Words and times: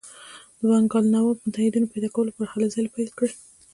د 0.57 0.59
بنګال 0.69 1.05
نواب 1.15 1.37
متحدینو 1.45 1.91
پیدا 1.93 2.09
کولو 2.13 2.27
لپاره 2.31 2.49
هلې 2.53 2.67
ځلې 2.75 2.89
پیل 2.95 3.09
کړې. 3.17 3.33